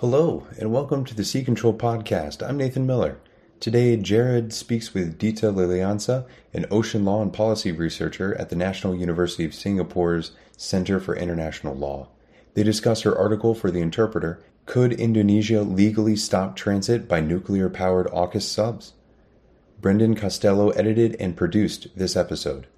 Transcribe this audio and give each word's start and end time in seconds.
Hello, 0.00 0.46
and 0.58 0.72
welcome 0.72 1.04
to 1.04 1.14
the 1.14 1.26
Sea 1.26 1.44
Control 1.44 1.74
Podcast. 1.74 2.42
I'm 2.42 2.56
Nathan 2.56 2.86
Miller. 2.86 3.20
Today, 3.60 3.98
Jared 3.98 4.50
speaks 4.50 4.94
with 4.94 5.18
Dita 5.18 5.52
Liliansa, 5.52 6.24
an 6.54 6.64
ocean 6.70 7.04
law 7.04 7.20
and 7.20 7.30
policy 7.30 7.70
researcher 7.70 8.34
at 8.36 8.48
the 8.48 8.56
National 8.56 8.94
University 8.94 9.44
of 9.44 9.54
Singapore's 9.54 10.32
Center 10.56 11.00
for 11.00 11.14
International 11.14 11.74
Law. 11.74 12.08
They 12.54 12.62
discuss 12.62 13.02
her 13.02 13.14
article 13.14 13.54
for 13.54 13.70
The 13.70 13.82
Interpreter 13.82 14.42
Could 14.64 14.94
Indonesia 14.94 15.60
Legally 15.60 16.16
Stop 16.16 16.56
Transit 16.56 17.06
by 17.06 17.20
Nuclear 17.20 17.68
Powered 17.68 18.06
AUKUS 18.06 18.48
Subs? 18.48 18.94
Brendan 19.82 20.14
Costello 20.14 20.70
edited 20.70 21.14
and 21.20 21.36
produced 21.36 21.88
this 21.94 22.16
episode. 22.16 22.68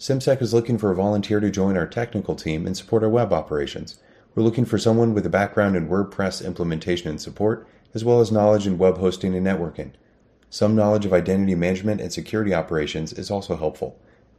CIMSEC 0.00 0.42
is 0.42 0.52
looking 0.52 0.78
for 0.78 0.90
a 0.90 0.96
volunteer 0.96 1.38
to 1.38 1.52
join 1.52 1.76
our 1.76 1.86
technical 1.86 2.34
team 2.34 2.66
and 2.66 2.76
support 2.76 3.04
our 3.04 3.08
web 3.08 3.32
operations. 3.32 4.00
We're 4.34 4.42
looking 4.42 4.64
for 4.64 4.78
someone 4.78 5.14
with 5.14 5.24
a 5.26 5.30
background 5.30 5.76
in 5.76 5.88
WordPress 5.88 6.44
implementation 6.44 7.08
and 7.08 7.20
support, 7.20 7.68
as 7.94 8.04
well 8.04 8.20
as 8.20 8.32
knowledge 8.32 8.66
in 8.66 8.78
web 8.78 8.98
hosting 8.98 9.32
and 9.32 9.46
networking. 9.46 9.92
Some 10.50 10.74
knowledge 10.74 11.06
of 11.06 11.12
identity 11.12 11.54
management 11.54 12.00
and 12.00 12.12
security 12.12 12.52
operations 12.52 13.12
is 13.12 13.30
also 13.30 13.56
helpful. 13.56 13.96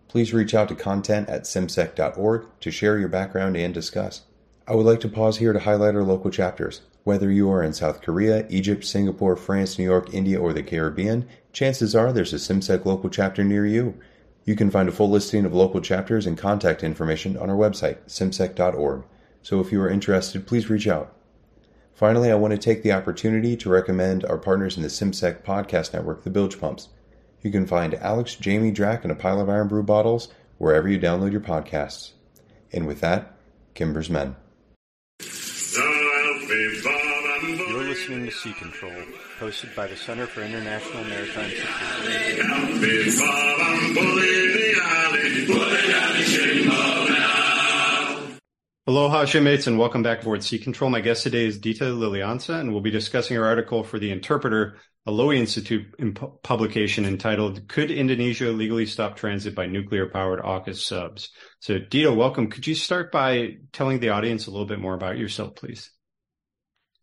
Please 0.09 0.34
reach 0.34 0.53
out 0.53 0.67
to 0.67 0.75
content 0.75 1.29
at 1.29 1.43
cimsec.org 1.43 2.45
to 2.59 2.71
share 2.71 2.99
your 2.99 3.07
background 3.07 3.55
and 3.55 3.73
discuss. 3.73 4.23
I 4.67 4.75
would 4.75 4.85
like 4.85 4.99
to 4.99 5.07
pause 5.07 5.37
here 5.37 5.53
to 5.53 5.59
highlight 5.59 5.95
our 5.95 6.03
local 6.03 6.29
chapters. 6.29 6.81
Whether 7.05 7.31
you 7.31 7.49
are 7.49 7.63
in 7.63 7.71
South 7.71 8.01
Korea, 8.01 8.45
Egypt, 8.49 8.84
Singapore, 8.84 9.37
France, 9.37 9.79
New 9.79 9.85
York, 9.85 10.13
India, 10.13 10.41
or 10.41 10.51
the 10.51 10.63
Caribbean, 10.63 11.25
chances 11.53 11.95
are 11.95 12.12
there's 12.12 12.34
a 12.34 12.37
CIMSEC 12.37 12.84
local 12.84 13.09
chapter 13.09 13.45
near 13.45 13.65
you. 13.65 13.98
You 14.43 14.57
can 14.57 14.71
find 14.71 14.89
a 14.89 14.91
full 14.91 15.09
listing 15.09 15.45
of 15.45 15.53
local 15.53 15.79
chapters 15.79 16.25
and 16.25 16.37
contact 16.37 16.84
information 16.84 17.37
on 17.37 17.49
our 17.49 17.55
website, 17.55 17.99
cimsec.org 18.07 19.03
so 19.45 19.59
if 19.59 19.72
you 19.72 19.80
are 19.80 19.88
interested, 19.88 20.48
please 20.48 20.72
reach 20.72 20.88
out. 20.88 21.13
Finally, 21.94 22.31
I 22.31 22.35
want 22.35 22.52
to 22.54 22.58
take 22.58 22.81
the 22.81 22.94
opportunity 22.94 23.55
to 23.58 23.70
recommend 23.70 24.26
our 24.26 24.40
partners 24.40 24.76
in 24.76 24.81
the 24.81 24.90
CIMSEC 24.90 25.44
podcast 25.44 25.94
network, 25.94 26.23
the 26.23 26.32
Bilge 26.32 26.60
Pumps. 26.60 26.90
You 27.43 27.52
can 27.52 27.68
find 27.68 27.93
Alex, 27.93 28.34
Jamie, 28.34 28.71
Drac, 28.71 29.04
and 29.04 29.12
a 29.12 29.15
pile 29.15 29.40
of 29.40 29.48
Irn-Bru 29.48 29.84
bottles 29.84 30.29
wherever 30.57 30.90
you 30.90 30.98
download 30.98 31.32
your 31.32 31.41
podcasts. 31.41 32.13
And 32.74 32.87
with 32.87 33.02
that, 33.02 33.37
Kimber's 33.76 34.10
Men. 34.10 34.35
You're 35.20 35.29
listening 37.84 38.26
to 38.26 38.32
Sea 38.32 38.54
Control, 38.54 39.04
hosted 39.37 39.76
by 39.76 39.85
the 39.85 39.96
Center 39.96 40.26
for 40.26 40.41
International 40.41 41.04
Maritime 41.04 41.52
Security. 41.52 42.41
Aloha, 48.87 49.25
shipmates, 49.25 49.65
and 49.65 49.79
welcome 49.79 50.03
back 50.03 50.21
aboard 50.21 50.43
Sea 50.43 50.59
Control. 50.59 50.91
My 50.91 51.01
guest 51.01 51.23
today 51.23 51.47
is 51.47 51.57
Dita 51.57 51.85
Liliansa, 51.85 52.59
and 52.59 52.71
we'll 52.71 52.83
be 52.83 52.91
discussing 52.91 53.35
her 53.35 53.43
article 53.43 53.83
for 53.83 53.97
The 53.97 54.11
Interpreter, 54.11 54.77
a 55.07 55.11
Lowy 55.11 55.37
Institute 55.37 55.87
publication 56.43 57.03
entitled 57.03 57.67
Could 57.67 57.89
Indonesia 57.89 58.51
Legally 58.51 58.85
Stop 58.85 59.15
Transit 59.15 59.55
by 59.55 59.65
Nuclear-Powered 59.65 60.39
AUKUS 60.39 60.75
Subs? 60.75 61.31
So, 61.61 61.79
Dita, 61.79 62.13
welcome. 62.13 62.51
Could 62.51 62.67
you 62.67 62.75
start 62.75 63.11
by 63.11 63.57
telling 63.73 64.01
the 64.01 64.09
audience 64.09 64.45
a 64.45 64.51
little 64.51 64.67
bit 64.67 64.79
more 64.79 64.94
about 64.94 65.17
yourself, 65.17 65.56
please? 65.56 65.89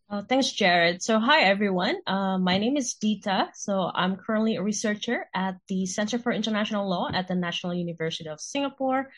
Uh, 0.09 0.23
thanks, 0.23 0.53
Jared. 0.53 1.03
So, 1.03 1.19
hi, 1.19 1.41
everyone. 1.41 1.97
Uh, 2.07 2.39
my 2.39 2.59
name 2.59 2.77
is 2.77 2.95
Dita. 2.95 3.49
So, 3.55 3.91
I'm 3.93 4.15
currently 4.15 4.55
a 4.55 4.63
researcher 4.63 5.27
at 5.35 5.57
the 5.67 5.87
Center 5.87 6.21
for 6.21 6.31
International 6.31 6.89
Law 6.89 7.09
at 7.13 7.27
the 7.27 7.35
National 7.35 7.75
University 7.75 8.29
of 8.29 8.41
Singapore. 8.41 9.11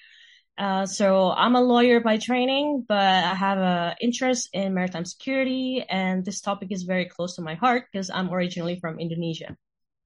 Uh, 0.57 0.87
so 0.87 1.33
I'm 1.33 1.57
a 1.57 1.61
lawyer 1.61 2.01
by 2.01 2.17
training, 2.17 2.85
but 2.87 2.97
I 2.97 3.35
have 3.35 3.59
an 3.59 3.97
interest 4.01 4.51
in 4.53 4.73
maritime 4.75 5.05
security, 5.05 5.85
and 5.89 6.25
this 6.25 6.41
topic 6.41 6.69
is 6.71 6.85
very 6.85 7.07
close 7.07 7.37
to 7.37 7.43
my 7.43 7.55
heart 7.55 7.87
because 7.91 8.09
I'm 8.09 8.33
originally 8.33 8.79
from 8.79 9.01
Indonesia. 9.01 9.57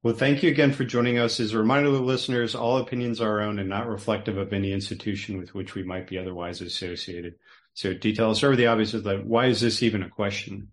Well, 0.02 0.14
thank 0.14 0.42
you 0.42 0.50
again 0.50 0.72
for 0.72 0.84
joining 0.84 1.19
us. 1.19 1.41
As 1.41 1.52
a 1.52 1.58
reminder 1.58 1.91
to 1.91 1.96
the 1.96 2.02
listeners, 2.02 2.54
all 2.54 2.78
opinions 2.78 3.20
are 3.20 3.41
our 3.41 3.41
own 3.42 3.58
and 3.58 3.69
not 3.69 3.88
reflective 3.88 4.38
of 4.38 4.53
any 4.53 4.72
institution 4.72 5.38
with 5.38 5.54
which 5.54 5.75
we 5.75 5.82
might 5.82 6.09
be 6.09 6.16
otherwise 6.16 6.60
associated. 6.60 7.34
So, 7.75 7.92
details 7.92 8.38
start 8.38 8.53
with 8.53 8.59
the 8.59 8.69
obvious: 8.69 8.92
that 8.92 9.26
why 9.26 9.47
is 9.47 9.60
this 9.60 9.82
even 9.82 10.03
a 10.03 10.09
question? 10.09 10.69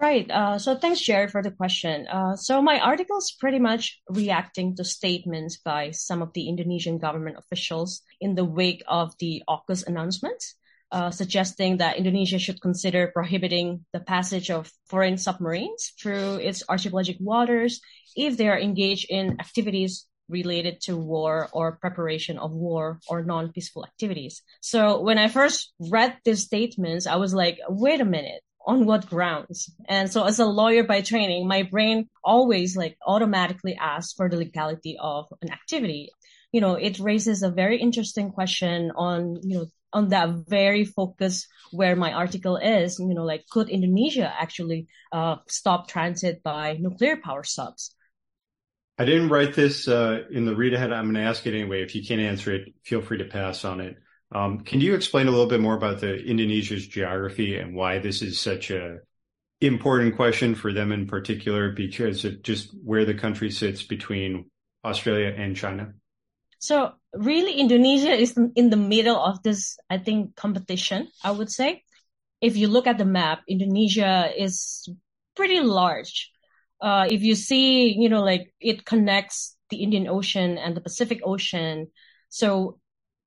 Right. 0.00 0.30
Uh, 0.30 0.58
so 0.58 0.76
thanks, 0.76 0.98
Jared, 0.98 1.30
for 1.30 1.42
the 1.42 1.50
question. 1.50 2.08
Uh, 2.08 2.34
so 2.34 2.62
my 2.62 2.80
article 2.80 3.18
is 3.18 3.36
pretty 3.38 3.58
much 3.58 4.00
reacting 4.08 4.74
to 4.76 4.84
statements 4.84 5.58
by 5.58 5.90
some 5.90 6.22
of 6.22 6.32
the 6.32 6.48
Indonesian 6.48 6.96
government 6.96 7.36
officials 7.36 8.00
in 8.18 8.34
the 8.34 8.44
wake 8.46 8.82
of 8.88 9.12
the 9.18 9.42
AUKUS 9.46 9.86
announcement, 9.86 10.42
uh, 10.90 11.10
suggesting 11.10 11.76
that 11.78 11.98
Indonesia 11.98 12.38
should 12.38 12.62
consider 12.62 13.12
prohibiting 13.12 13.84
the 13.92 14.00
passage 14.00 14.50
of 14.50 14.72
foreign 14.88 15.18
submarines 15.18 15.92
through 16.00 16.36
its 16.36 16.62
archipelagic 16.66 17.18
waters 17.20 17.82
if 18.16 18.38
they 18.38 18.48
are 18.48 18.58
engaged 18.58 19.04
in 19.10 19.38
activities 19.38 20.06
related 20.30 20.80
to 20.80 20.96
war 20.96 21.50
or 21.52 21.76
preparation 21.76 22.38
of 22.38 22.52
war 22.52 23.00
or 23.06 23.22
non-peaceful 23.22 23.84
activities. 23.84 24.40
So 24.62 25.02
when 25.02 25.18
I 25.18 25.28
first 25.28 25.74
read 25.78 26.16
these 26.24 26.44
statements, 26.44 27.06
I 27.06 27.16
was 27.16 27.34
like, 27.34 27.58
wait 27.68 28.00
a 28.00 28.06
minute 28.06 28.40
on 28.66 28.86
what 28.86 29.08
grounds? 29.08 29.70
And 29.88 30.10
so 30.10 30.24
as 30.24 30.38
a 30.38 30.46
lawyer 30.46 30.84
by 30.84 31.00
training, 31.00 31.48
my 31.48 31.62
brain 31.62 32.08
always 32.22 32.76
like 32.76 32.96
automatically 33.06 33.76
asks 33.80 34.12
for 34.12 34.28
the 34.28 34.36
legality 34.36 34.96
of 35.00 35.26
an 35.42 35.50
activity. 35.50 36.10
You 36.52 36.60
know, 36.60 36.74
it 36.74 36.98
raises 36.98 37.42
a 37.42 37.50
very 37.50 37.80
interesting 37.80 38.30
question 38.30 38.92
on, 38.96 39.38
you 39.42 39.58
know, 39.58 39.66
on 39.92 40.08
that 40.08 40.44
very 40.48 40.84
focus 40.84 41.46
where 41.72 41.96
my 41.96 42.12
article 42.12 42.56
is, 42.56 42.98
you 42.98 43.14
know, 43.14 43.24
like 43.24 43.44
could 43.50 43.68
Indonesia 43.68 44.32
actually 44.38 44.86
uh, 45.12 45.36
stop 45.48 45.88
transit 45.88 46.42
by 46.42 46.76
nuclear 46.78 47.16
power 47.16 47.44
subs? 47.44 47.94
I 48.98 49.04
didn't 49.04 49.30
write 49.30 49.54
this 49.54 49.88
uh, 49.88 50.24
in 50.30 50.44
the 50.44 50.54
read 50.54 50.74
ahead. 50.74 50.92
I'm 50.92 51.04
going 51.04 51.14
to 51.14 51.22
ask 51.22 51.46
it 51.46 51.54
anyway. 51.54 51.82
If 51.82 51.94
you 51.94 52.04
can't 52.06 52.20
answer 52.20 52.52
it, 52.52 52.74
feel 52.84 53.00
free 53.00 53.18
to 53.18 53.24
pass 53.24 53.64
on 53.64 53.80
it. 53.80 53.96
Um, 54.32 54.60
can 54.60 54.80
you 54.80 54.94
explain 54.94 55.26
a 55.26 55.30
little 55.30 55.46
bit 55.46 55.60
more 55.60 55.74
about 55.74 56.00
the 56.00 56.16
Indonesia's 56.16 56.86
geography 56.86 57.58
and 57.58 57.74
why 57.74 57.98
this 57.98 58.22
is 58.22 58.38
such 58.38 58.70
a 58.70 58.98
important 59.60 60.16
question 60.16 60.54
for 60.54 60.72
them 60.72 60.92
in 60.92 61.06
particular 61.06 61.70
because 61.72 62.24
of 62.24 62.42
just 62.42 62.70
where 62.82 63.04
the 63.04 63.14
country 63.14 63.50
sits 63.50 63.82
between 63.82 64.50
Australia 64.84 65.34
and 65.36 65.56
China? 65.56 65.92
So 66.58 66.92
really 67.12 67.54
Indonesia 67.54 68.12
is 68.12 68.38
in 68.54 68.70
the 68.70 68.76
middle 68.76 69.18
of 69.18 69.42
this, 69.42 69.78
I 69.88 69.98
think, 69.98 70.36
competition, 70.36 71.08
I 71.22 71.32
would 71.32 71.50
say. 71.50 71.82
If 72.40 72.56
you 72.56 72.68
look 72.68 72.86
at 72.86 72.98
the 72.98 73.04
map, 73.04 73.40
Indonesia 73.48 74.32
is 74.36 74.88
pretty 75.36 75.60
large. 75.60 76.30
Uh, 76.80 77.06
if 77.10 77.22
you 77.22 77.34
see, 77.34 77.92
you 77.92 78.08
know, 78.08 78.22
like 78.22 78.54
it 78.60 78.84
connects 78.86 79.56
the 79.68 79.82
Indian 79.82 80.08
Ocean 80.08 80.56
and 80.56 80.74
the 80.74 80.80
Pacific 80.80 81.20
Ocean. 81.22 81.88
So 82.30 82.79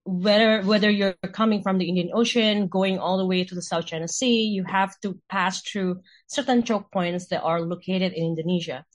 whether 0.05 0.61
whether 0.63 0.89
you're 0.89 1.15
coming 1.31 1.63
from 1.63 1.77
the 1.77 1.87
Indian 1.87 2.09
Ocean, 2.13 2.67
going 2.67 2.99
all 2.99 3.17
the 3.17 3.25
way 3.25 3.43
to 3.43 3.55
the 3.55 3.61
South 3.61 3.85
China 3.85 4.07
Sea, 4.07 4.43
you 4.43 4.63
have 4.65 4.99
to 5.01 5.17
pass 5.29 5.61
through 5.61 6.01
certain 6.27 6.63
choke 6.63 6.91
points 6.91 7.27
that 7.27 7.41
are 7.41 7.61
located 7.61 8.11
in 8.13 8.25
Indonesia. 8.25 8.85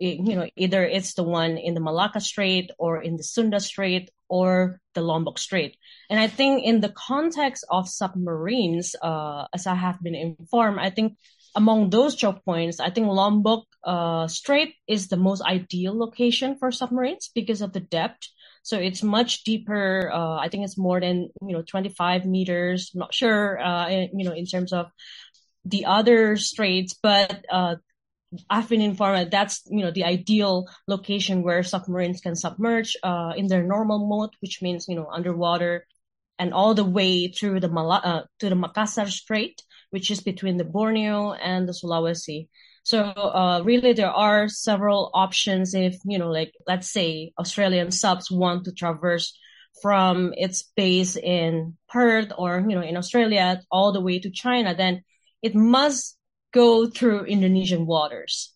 It, 0.00 0.18
you 0.26 0.34
know, 0.34 0.48
either 0.56 0.84
it's 0.84 1.14
the 1.14 1.22
one 1.22 1.56
in 1.56 1.74
the 1.74 1.80
Malacca 1.80 2.20
Strait 2.20 2.70
or 2.78 3.00
in 3.00 3.16
the 3.16 3.22
Sunda 3.22 3.60
Strait 3.60 4.10
or 4.28 4.80
the 4.94 5.02
Lombok 5.02 5.38
Strait. 5.38 5.76
And 6.10 6.18
I 6.18 6.26
think 6.26 6.64
in 6.64 6.80
the 6.80 6.88
context 6.88 7.64
of 7.70 7.88
submarines, 7.88 8.96
uh, 9.00 9.46
as 9.54 9.66
I 9.66 9.74
have 9.74 10.02
been 10.02 10.14
informed, 10.14 10.78
I 10.80 10.90
think 10.90 11.16
among 11.54 11.90
those 11.90 12.16
choke 12.16 12.44
points, 12.44 12.80
I 12.80 12.90
think 12.90 13.06
Lombok 13.06 13.66
uh, 13.84 14.26
Strait 14.26 14.74
is 14.88 15.08
the 15.08 15.16
most 15.16 15.42
ideal 15.42 15.96
location 15.96 16.56
for 16.58 16.72
submarines 16.72 17.30
because 17.32 17.60
of 17.60 17.72
the 17.72 17.80
depth 17.80 18.28
so 18.64 18.78
it's 18.78 19.02
much 19.02 19.44
deeper. 19.44 20.10
Uh, 20.12 20.36
I 20.36 20.48
think 20.48 20.64
it's 20.64 20.78
more 20.78 20.98
than, 20.98 21.28
you 21.42 21.52
know, 21.52 21.62
25 21.62 22.24
meters. 22.24 22.90
not 22.94 23.12
sure, 23.14 23.60
uh, 23.60 23.88
you 23.90 24.24
know, 24.24 24.32
in 24.32 24.46
terms 24.46 24.72
of 24.72 24.86
the 25.66 25.84
other 25.84 26.36
straits, 26.36 26.94
but, 27.00 27.44
uh, 27.50 27.76
I've 28.50 28.68
been 28.68 28.80
informed 28.80 29.18
that 29.18 29.30
that's, 29.30 29.62
you 29.66 29.84
know, 29.84 29.92
the 29.92 30.04
ideal 30.04 30.66
location 30.88 31.42
where 31.42 31.62
submarines 31.62 32.20
can 32.22 32.34
submerge, 32.34 32.96
uh, 33.02 33.34
in 33.36 33.46
their 33.48 33.62
normal 33.62 34.08
mode, 34.08 34.30
which 34.40 34.62
means, 34.62 34.86
you 34.88 34.96
know, 34.96 35.06
underwater 35.12 35.86
and 36.38 36.52
all 36.54 36.74
the 36.74 36.84
way 36.84 37.28
through 37.28 37.60
the 37.60 37.68
Mala- 37.68 38.02
uh, 38.04 38.22
to 38.40 38.48
the 38.48 38.56
Makassar 38.56 39.08
Strait, 39.10 39.62
which 39.90 40.10
is 40.10 40.20
between 40.20 40.56
the 40.56 40.64
Borneo 40.64 41.32
and 41.32 41.68
the 41.68 41.72
Sulawesi. 41.72 42.48
So 42.84 43.00
uh, 43.00 43.62
really, 43.64 43.94
there 43.94 44.10
are 44.10 44.46
several 44.46 45.10
options 45.14 45.74
if 45.74 45.96
you 46.04 46.18
know, 46.18 46.30
like 46.30 46.52
let's 46.66 46.90
say 46.90 47.32
Australian 47.38 47.90
subs 47.90 48.30
want 48.30 48.64
to 48.66 48.72
traverse 48.72 49.36
from 49.82 50.34
its 50.36 50.70
base 50.76 51.16
in 51.16 51.76
Perth 51.88 52.30
or 52.36 52.60
you 52.68 52.76
know 52.76 52.82
in 52.82 52.98
Australia 52.98 53.60
all 53.70 53.92
the 53.92 54.02
way 54.02 54.18
to 54.20 54.30
China, 54.30 54.74
then 54.74 55.02
it 55.42 55.54
must 55.54 56.18
go 56.52 56.86
through 56.86 57.24
Indonesian 57.24 57.86
waters. 57.86 58.52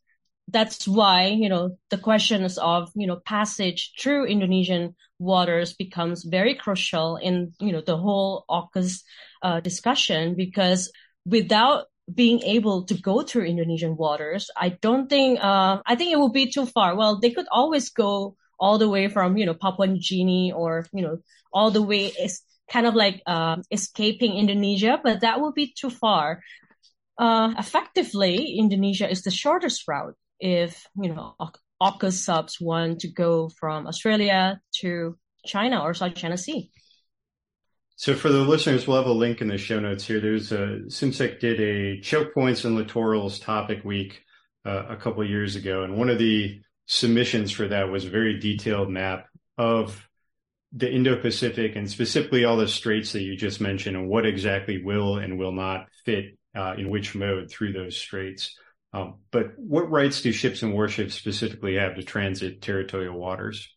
That's 0.46 0.86
why 0.86 1.28
you 1.28 1.48
know 1.48 1.78
the 1.88 1.98
questions 1.98 2.58
of 2.58 2.90
you 2.94 3.06
know 3.06 3.16
passage 3.16 3.92
through 3.98 4.26
Indonesian 4.26 4.94
waters 5.18 5.72
becomes 5.72 6.22
very 6.24 6.54
crucial 6.54 7.16
in 7.16 7.54
you 7.60 7.72
know 7.72 7.80
the 7.80 7.96
whole 7.96 8.44
AUKUS 8.50 9.02
uh, 9.42 9.60
discussion 9.60 10.34
because 10.36 10.92
without 11.24 11.86
being 12.12 12.40
able 12.42 12.84
to 12.84 12.94
go 12.94 13.22
through 13.22 13.44
Indonesian 13.44 13.96
waters, 13.96 14.50
I 14.56 14.70
don't 14.70 15.08
think, 15.08 15.38
uh, 15.42 15.82
I 15.84 15.94
think 15.96 16.12
it 16.12 16.18
would 16.18 16.32
be 16.32 16.50
too 16.50 16.66
far. 16.66 16.96
Well, 16.96 17.20
they 17.20 17.30
could 17.30 17.46
always 17.50 17.90
go 17.90 18.36
all 18.58 18.78
the 18.78 18.88
way 18.88 19.08
from, 19.08 19.36
you 19.36 19.46
know, 19.46 19.54
Papua 19.54 19.86
New 19.86 20.00
Guinea 20.00 20.52
or, 20.52 20.86
you 20.92 21.02
know, 21.02 21.18
all 21.52 21.70
the 21.70 21.82
way 21.82 22.06
is 22.06 22.42
kind 22.70 22.86
of 22.86 22.94
like, 22.94 23.22
uh, 23.26 23.56
escaping 23.70 24.36
Indonesia, 24.36 25.00
but 25.02 25.20
that 25.20 25.40
would 25.40 25.54
be 25.54 25.72
too 25.76 25.90
far. 25.90 26.42
Uh, 27.18 27.54
effectively, 27.58 28.58
Indonesia 28.58 29.08
is 29.08 29.22
the 29.22 29.30
shortest 29.30 29.86
route 29.88 30.14
if, 30.40 30.86
you 30.96 31.12
know, 31.14 31.34
AUKUS 31.80 32.12
subs 32.12 32.60
want 32.60 33.00
to 33.00 33.08
go 33.08 33.48
from 33.48 33.86
Australia 33.86 34.60
to 34.80 35.16
China 35.46 35.82
or 35.82 35.94
South 35.94 36.14
China 36.14 36.36
Sea. 36.36 36.70
So 37.98 38.14
for 38.14 38.28
the 38.28 38.44
listeners, 38.44 38.86
we'll 38.86 38.98
have 38.98 39.06
a 39.06 39.12
link 39.12 39.40
in 39.40 39.48
the 39.48 39.58
show 39.58 39.80
notes 39.80 40.06
here. 40.06 40.20
There's 40.20 40.52
a 40.52 40.82
CIMSEC 40.86 41.40
did 41.40 41.60
a 41.60 42.00
choke 42.00 42.32
points 42.32 42.64
and 42.64 42.78
littorals 42.78 43.42
topic 43.42 43.84
week 43.84 44.22
uh, 44.64 44.84
a 44.90 44.96
couple 44.96 45.28
years 45.28 45.56
ago, 45.56 45.82
and 45.82 45.96
one 45.96 46.08
of 46.08 46.16
the 46.16 46.60
submissions 46.86 47.50
for 47.50 47.66
that 47.66 47.90
was 47.90 48.04
a 48.04 48.10
very 48.10 48.38
detailed 48.38 48.88
map 48.88 49.26
of 49.58 50.08
the 50.70 50.88
Indo-Pacific 50.88 51.74
and 51.74 51.90
specifically 51.90 52.44
all 52.44 52.56
the 52.56 52.68
straits 52.68 53.10
that 53.12 53.22
you 53.22 53.36
just 53.36 53.60
mentioned 53.60 53.96
and 53.96 54.08
what 54.08 54.26
exactly 54.26 54.80
will 54.80 55.18
and 55.18 55.36
will 55.36 55.50
not 55.50 55.88
fit 56.04 56.38
uh, 56.56 56.74
in 56.78 56.90
which 56.90 57.16
mode 57.16 57.50
through 57.50 57.72
those 57.72 57.96
straits. 57.96 58.56
Um, 58.92 59.16
but 59.32 59.58
what 59.58 59.90
rights 59.90 60.22
do 60.22 60.30
ships 60.30 60.62
and 60.62 60.72
warships 60.72 61.16
specifically 61.16 61.74
have 61.74 61.96
to 61.96 62.04
transit 62.04 62.62
territorial 62.62 63.18
waters? 63.18 63.68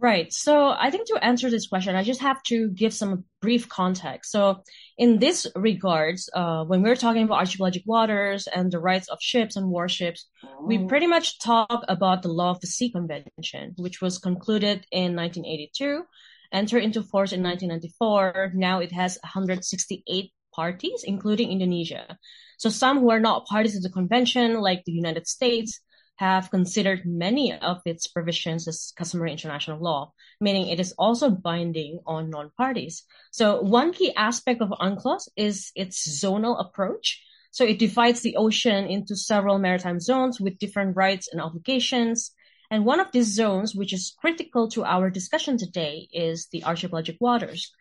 Right. 0.00 0.32
So 0.32 0.68
I 0.78 0.92
think 0.92 1.08
to 1.08 1.24
answer 1.24 1.50
this 1.50 1.66
question, 1.66 1.96
I 1.96 2.04
just 2.04 2.20
have 2.20 2.40
to 2.44 2.70
give 2.70 2.94
some 2.94 3.24
brief 3.42 3.68
context. 3.68 4.30
So 4.30 4.62
in 4.96 5.18
this 5.18 5.44
regards, 5.56 6.30
uh, 6.32 6.64
when 6.66 6.82
we're 6.82 6.94
talking 6.94 7.24
about 7.24 7.38
archipelagic 7.38 7.82
waters 7.84 8.46
and 8.46 8.70
the 8.70 8.78
rights 8.78 9.08
of 9.08 9.18
ships 9.20 9.56
and 9.56 9.70
warships, 9.70 10.26
we 10.62 10.78
mm. 10.78 10.88
pretty 10.88 11.08
much 11.08 11.40
talk 11.40 11.82
about 11.88 12.22
the 12.22 12.28
Law 12.28 12.50
of 12.50 12.60
the 12.60 12.68
Sea 12.68 12.90
Convention, 12.92 13.74
which 13.76 14.00
was 14.00 14.18
concluded 14.18 14.86
in 14.92 15.16
1982, 15.16 16.04
entered 16.52 16.84
into 16.84 17.02
force 17.02 17.32
in 17.32 17.42
1994. 17.42 18.52
Now 18.54 18.78
it 18.78 18.92
has 18.92 19.18
168 19.24 20.30
parties, 20.54 21.02
including 21.02 21.50
Indonesia. 21.50 22.16
So 22.58 22.70
some 22.70 23.00
who 23.00 23.10
are 23.10 23.20
not 23.20 23.46
parties 23.46 23.74
to 23.74 23.80
the 23.80 23.90
convention, 23.92 24.60
like 24.60 24.84
the 24.84 24.92
United 24.92 25.26
States, 25.26 25.80
have 26.18 26.50
considered 26.50 27.06
many 27.06 27.52
of 27.52 27.80
its 27.84 28.08
provisions 28.08 28.66
as 28.66 28.92
customary 28.96 29.30
international 29.30 29.78
law, 29.78 30.12
meaning 30.40 30.68
it 30.68 30.80
is 30.80 30.92
also 30.98 31.30
binding 31.30 32.00
on 32.06 32.28
non-parties. 32.28 33.04
So 33.30 33.60
one 33.62 33.92
key 33.92 34.12
aspect 34.16 34.60
of 34.60 34.70
UNCLOS 34.70 35.28
is 35.36 35.70
its 35.76 36.20
zonal 36.20 36.60
approach. 36.60 37.22
So 37.52 37.64
it 37.64 37.78
divides 37.78 38.20
the 38.20 38.36
ocean 38.36 38.86
into 38.86 39.14
several 39.14 39.58
maritime 39.58 40.00
zones 40.00 40.40
with 40.40 40.58
different 40.58 40.96
rights 40.96 41.28
and 41.30 41.40
obligations. 41.40 42.32
And 42.70 42.84
one 42.84 43.00
of 43.00 43.12
these 43.12 43.32
zones, 43.32 43.74
which 43.74 43.92
is 43.92 44.14
critical 44.20 44.68
to 44.70 44.84
our 44.84 45.10
discussion 45.10 45.56
today, 45.56 46.08
is 46.12 46.48
the 46.50 46.64
archipelagic 46.64 47.16
waters 47.20 47.72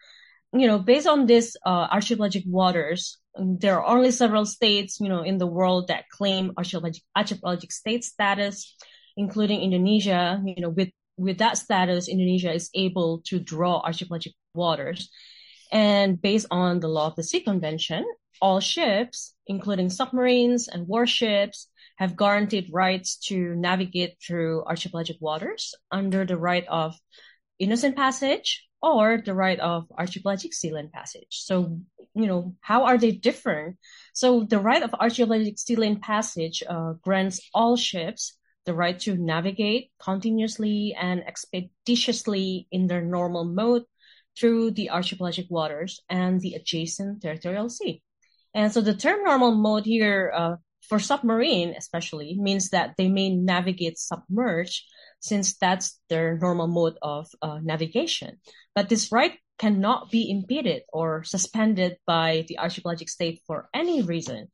you 0.54 0.68
know, 0.68 0.80
based 0.80 1.07
on 1.07 1.25
this 1.25 1.57
uh, 1.66 1.88
archipelagic 1.92 2.44
waters, 2.45 3.18
there 3.39 3.80
are 3.80 3.86
only 3.86 4.12
several 4.12 4.45
states, 4.45 5.00
you 5.00 5.10
know, 5.10 5.22
in 5.22 5.38
the 5.38 5.48
world 5.48 5.88
that 5.88 6.10
claim 6.10 6.54
archipelagic, 6.57 7.72
state 7.72 8.04
status, 8.04 8.75
including 9.16 9.62
Indonesia. 9.62 10.42
You 10.45 10.62
know, 10.62 10.69
with 10.69 10.89
with 11.18 11.39
that 11.39 11.57
status, 11.57 12.07
Indonesia 12.07 12.54
is 12.54 12.69
able 12.74 13.22
to 13.25 13.39
draw 13.39 13.81
archipelagic 13.81 14.34
waters. 14.54 15.10
And 15.72 16.22
based 16.22 16.48
on 16.51 16.80
the 16.80 16.88
Law 16.88 17.07
of 17.07 17.16
the 17.16 17.24
Sea 17.24 17.42
Convention, 17.42 18.06
all 18.42 18.60
ships, 18.60 19.34
including 19.48 19.89
submarines 19.89 20.68
and 20.68 20.88
warships, 20.88 21.68
have 21.98 22.16
guaranteed 22.16 22.69
rights 22.72 23.18
to 23.18 23.56
navigate 23.56 24.18
through 24.25 24.63
archipelagic 24.66 25.18
waters 25.19 25.74
under 25.92 26.25
the 26.25 26.38
right 26.38 26.66
of 26.68 26.95
innocent 27.60 27.95
passage, 27.95 28.66
or 28.81 29.21
the 29.24 29.33
right 29.33 29.59
of 29.59 29.85
archipelagic 29.97 30.53
sea 30.53 30.71
lane 30.71 30.89
passage. 30.94 31.27
So, 31.29 31.79
you 32.13 32.27
know, 32.27 32.56
how 32.62 32.85
are 32.85 32.97
they 32.97 33.12
different? 33.12 33.77
So 34.13 34.44
the 34.44 34.59
right 34.59 34.83
of 34.83 34.94
archipelagic 34.94 35.59
sea 35.59 35.75
lane 35.75 36.00
passage 36.00 36.63
uh, 36.68 36.94
grants 37.01 37.41
all 37.53 37.75
ships 37.75 38.38
the 38.65 38.74
right 38.74 39.00
to 39.00 39.15
navigate 39.15 39.91
continuously 39.97 40.95
and 41.00 41.24
expeditiously 41.25 42.68
in 42.69 42.88
their 42.88 43.01
normal 43.01 43.45
mode 43.45 43.83
through 44.38 44.71
the 44.71 44.91
archipelagic 44.91 45.47
waters 45.50 46.01
and 46.09 46.41
the 46.41 46.53
adjacent 46.53 47.21
territorial 47.21 47.69
sea. 47.69 48.03
And 48.53 48.71
so 48.71 48.81
the 48.81 48.94
term 48.94 49.24
normal 49.24 49.56
mode 49.56 49.85
here 49.85 50.31
uh, 50.35 50.56
for 50.81 51.00
submarine 51.00 51.75
especially 51.77 52.38
means 52.39 52.69
that 52.69 52.95
they 52.97 53.07
may 53.07 53.29
navigate 53.29 53.97
submerged 53.97 54.83
since 55.19 55.57
that's 55.57 55.99
their 56.09 56.37
normal 56.37 56.67
mode 56.67 56.97
of 57.01 57.27
uh, 57.41 57.59
navigation. 57.61 58.37
But 58.75 58.89
this 58.89 59.11
right 59.11 59.33
cannot 59.57 60.11
be 60.11 60.29
impeded 60.29 60.83
or 60.93 61.23
suspended 61.23 61.97
by 62.05 62.45
the 62.47 62.59
archipelagic 62.59 63.09
state 63.09 63.41
for 63.47 63.69
any 63.73 64.01
reason. 64.01 64.47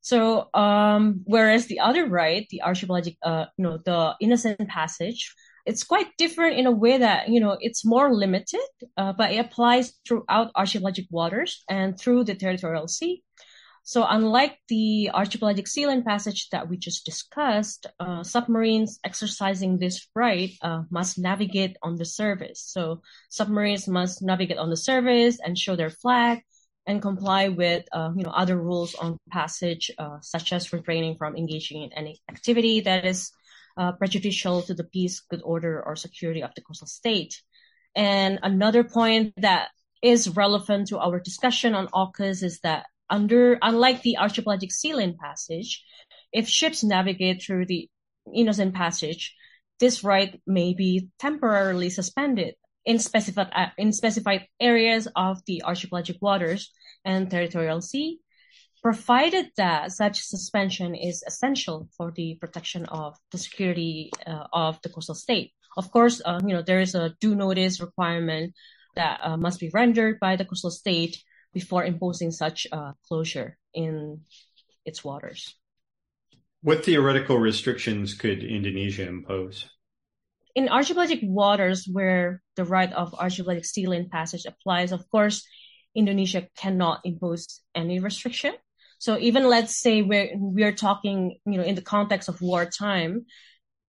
So, 0.00 0.48
um, 0.54 1.22
whereas 1.24 1.66
the 1.66 1.80
other 1.80 2.06
right, 2.06 2.46
the 2.50 2.62
archipelagic, 2.62 3.16
uh, 3.22 3.46
you 3.58 3.64
know, 3.64 3.78
the 3.84 4.14
innocent 4.20 4.68
passage, 4.68 5.34
it's 5.66 5.84
quite 5.84 6.06
different 6.16 6.56
in 6.56 6.66
a 6.66 6.72
way 6.72 6.96
that, 6.96 7.28
you 7.28 7.40
know, 7.40 7.58
it's 7.60 7.84
more 7.84 8.14
limited, 8.14 8.64
uh, 8.96 9.12
but 9.12 9.32
it 9.32 9.38
applies 9.38 9.92
throughout 10.06 10.50
archipelagic 10.56 11.06
waters 11.10 11.62
and 11.68 11.98
through 11.98 12.24
the 12.24 12.34
territorial 12.34 12.88
sea. 12.88 13.22
So 13.88 14.04
unlike 14.06 14.58
the 14.68 15.12
archipelagic 15.14 15.66
sea 15.66 15.86
lane 15.86 16.04
passage 16.04 16.50
that 16.50 16.68
we 16.68 16.76
just 16.76 17.06
discussed, 17.06 17.86
uh, 17.98 18.22
submarines 18.22 19.00
exercising 19.02 19.78
this 19.78 20.06
right 20.14 20.50
uh, 20.60 20.82
must 20.90 21.18
navigate 21.18 21.78
on 21.82 21.96
the 21.96 22.04
surface. 22.04 22.60
So 22.60 23.00
submarines 23.30 23.88
must 23.88 24.20
navigate 24.20 24.58
on 24.58 24.68
the 24.68 24.76
surface 24.76 25.38
and 25.42 25.56
show 25.56 25.74
their 25.74 25.88
flag 25.88 26.42
and 26.86 27.00
comply 27.00 27.48
with 27.48 27.88
uh, 27.90 28.10
you 28.14 28.24
know 28.24 28.30
other 28.30 28.58
rules 28.58 28.94
on 28.94 29.16
passage, 29.30 29.90
uh, 29.96 30.18
such 30.20 30.52
as 30.52 30.70
refraining 30.70 31.16
from 31.16 31.34
engaging 31.34 31.82
in 31.82 31.90
any 31.94 32.20
activity 32.28 32.82
that 32.82 33.06
is 33.06 33.32
uh, 33.78 33.92
prejudicial 33.92 34.60
to 34.64 34.74
the 34.74 34.84
peace, 34.84 35.20
good 35.30 35.40
order, 35.42 35.82
or 35.82 35.96
security 35.96 36.42
of 36.42 36.54
the 36.54 36.60
coastal 36.60 36.88
state. 36.88 37.40
And 37.96 38.38
another 38.42 38.84
point 38.84 39.32
that 39.38 39.70
is 40.02 40.28
relevant 40.28 40.88
to 40.88 40.98
our 40.98 41.18
discussion 41.18 41.74
on 41.74 41.88
AUKUS 41.88 42.42
is 42.42 42.60
that 42.60 42.84
under, 43.10 43.58
unlike 43.62 44.02
the 44.02 44.18
archipelagic 44.18 44.72
sea 44.72 45.14
passage, 45.20 45.84
if 46.32 46.48
ships 46.48 46.84
navigate 46.84 47.42
through 47.42 47.66
the 47.66 47.88
innocent 48.34 48.74
passage, 48.74 49.34
this 49.80 50.04
right 50.04 50.40
may 50.46 50.74
be 50.74 51.08
temporarily 51.18 51.90
suspended 51.90 52.54
in 52.84 52.98
specified, 52.98 53.50
uh, 53.54 53.66
in 53.76 53.92
specified 53.92 54.46
areas 54.60 55.08
of 55.14 55.38
the 55.46 55.62
archipelagic 55.64 56.16
waters 56.20 56.72
and 57.04 57.30
territorial 57.30 57.80
sea, 57.80 58.18
provided 58.82 59.50
that 59.56 59.92
such 59.92 60.22
suspension 60.22 60.94
is 60.94 61.22
essential 61.26 61.88
for 61.96 62.12
the 62.14 62.36
protection 62.40 62.84
of 62.86 63.16
the 63.30 63.38
security 63.38 64.10
uh, 64.26 64.44
of 64.52 64.78
the 64.82 64.88
coastal 64.88 65.14
state. 65.14 65.52
Of 65.76 65.90
course, 65.90 66.22
uh, 66.24 66.40
you 66.44 66.54
know, 66.54 66.62
there 66.62 66.80
is 66.80 66.94
a 66.94 67.14
due 67.20 67.34
notice 67.34 67.80
requirement 67.80 68.54
that 68.96 69.20
uh, 69.22 69.36
must 69.36 69.60
be 69.60 69.70
rendered 69.72 70.18
by 70.18 70.36
the 70.36 70.44
coastal 70.44 70.70
state 70.70 71.22
before 71.58 71.82
imposing 71.84 72.30
such 72.30 72.68
a 72.70 72.94
closure 73.08 73.58
in 73.74 74.22
its 74.86 75.02
waters. 75.02 75.58
What 76.62 76.84
theoretical 76.84 77.38
restrictions 77.38 78.14
could 78.14 78.46
Indonesia 78.46 79.06
impose? 79.06 79.66
In 80.54 80.68
archipelagic 80.68 81.20
waters 81.22 81.86
where 81.90 82.42
the 82.54 82.64
right 82.64 82.92
of 82.92 83.14
archipelagic 83.14 83.66
sea 83.66 83.86
lane 83.86 84.08
passage 84.08 84.46
applies, 84.46 84.92
of 84.92 85.02
course, 85.10 85.42
Indonesia 85.94 86.46
cannot 86.54 87.02
impose 87.02 87.60
any 87.74 87.98
restriction. 87.98 88.54
So 88.98 89.18
even 89.18 89.50
let's 89.50 89.74
say 89.78 90.02
we're 90.02 90.30
we're 90.34 90.78
talking, 90.86 91.38
you 91.46 91.58
know, 91.58 91.66
in 91.66 91.74
the 91.74 91.90
context 91.94 92.28
of 92.28 92.42
wartime, 92.42 93.26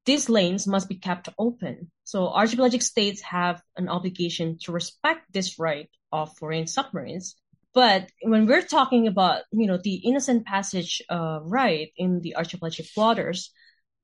these 0.05 0.29
lanes 0.29 0.65
must 0.65 0.89
be 0.89 0.97
kept 0.97 1.29
open. 1.38 1.93
So 2.03 2.29
archipelagic 2.29 2.81
states 2.81 3.21
have 3.21 3.61
an 3.77 3.89
obligation 3.89 4.57
to 4.65 4.73
respect 4.73 5.21
this 5.33 5.57
right 5.57 5.89
of 6.09 6.38
foreign 6.38 6.65
submarines 6.65 7.38
but 7.73 8.09
when 8.21 8.47
we're 8.47 8.65
talking 8.65 9.07
about, 9.07 9.43
you 9.51 9.67
know, 9.67 9.77
the 9.77 9.95
innocent 9.95 10.45
passage 10.45 11.01
uh, 11.09 11.39
right 11.43 11.91
in 11.97 12.21
the 12.21 12.35
archipelagic 12.35 12.88
waters, 12.97 13.51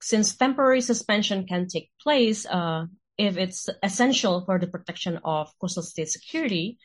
since 0.01 0.35
temporary 0.35 0.81
suspension 0.81 1.47
can 1.47 1.67
take 1.67 1.89
place 2.01 2.45
uh, 2.45 2.85
if 3.17 3.37
it's 3.37 3.69
essential 3.81 4.43
for 4.45 4.59
the 4.59 4.67
protection 4.67 5.19
of 5.23 5.51
coastal 5.59 5.83
state 5.83 6.09
security, 6.09 6.77